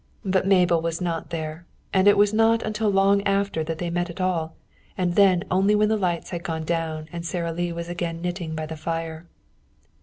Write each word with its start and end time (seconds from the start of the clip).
But 0.25 0.47
Mabel 0.47 0.81
was 0.81 0.99
not 0.99 1.29
there, 1.29 1.67
and 1.93 2.07
it 2.07 2.17
was 2.17 2.33
not 2.33 2.63
until 2.63 2.89
long 2.89 3.21
after 3.21 3.63
that 3.63 3.77
they 3.77 3.91
met 3.91 4.09
at 4.09 4.19
all, 4.19 4.55
and 4.97 5.13
then 5.13 5.43
only 5.51 5.75
when 5.75 5.89
the 5.89 5.95
lights 5.95 6.31
had 6.31 6.41
gone 6.41 6.63
down 6.63 7.07
and 7.13 7.23
Sara 7.23 7.51
Lee 7.51 7.71
was 7.71 7.87
again 7.87 8.19
knitting 8.19 8.55
by 8.55 8.65
the 8.65 8.75
fire. 8.75 9.27